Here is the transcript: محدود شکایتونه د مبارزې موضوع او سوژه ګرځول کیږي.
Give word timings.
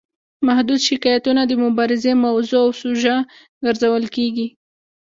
محدود 0.47 0.79
شکایتونه 0.89 1.41
د 1.45 1.51
مبارزې 1.63 2.11
موضوع 2.25 2.61
او 2.65 2.69
سوژه 2.81 3.15
ګرځول 3.65 4.03
کیږي. 4.15 4.47